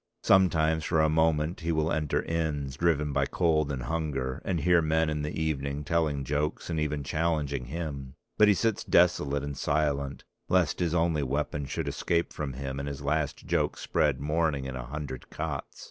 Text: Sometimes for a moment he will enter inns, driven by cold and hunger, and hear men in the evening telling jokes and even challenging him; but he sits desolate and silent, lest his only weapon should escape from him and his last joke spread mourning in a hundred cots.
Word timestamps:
Sometimes 0.23 0.83
for 0.83 0.99
a 0.99 1.09
moment 1.09 1.59
he 1.59 1.71
will 1.71 1.91
enter 1.91 2.23
inns, 2.23 2.75
driven 2.75 3.13
by 3.13 3.27
cold 3.27 3.71
and 3.71 3.83
hunger, 3.83 4.41
and 4.43 4.59
hear 4.61 4.81
men 4.81 5.11
in 5.11 5.21
the 5.21 5.39
evening 5.39 5.83
telling 5.83 6.23
jokes 6.23 6.71
and 6.71 6.79
even 6.79 7.03
challenging 7.03 7.65
him; 7.65 8.15
but 8.35 8.47
he 8.47 8.55
sits 8.55 8.83
desolate 8.83 9.43
and 9.43 9.55
silent, 9.57 10.23
lest 10.49 10.79
his 10.79 10.95
only 10.95 11.21
weapon 11.21 11.65
should 11.65 11.87
escape 11.87 12.33
from 12.33 12.53
him 12.53 12.79
and 12.79 12.87
his 12.89 13.03
last 13.03 13.45
joke 13.45 13.77
spread 13.77 14.19
mourning 14.19 14.65
in 14.65 14.75
a 14.75 14.87
hundred 14.87 15.29
cots. 15.29 15.79